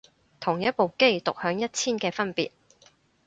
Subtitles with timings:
[0.39, 2.49] 同一部機獨享一千嘅分別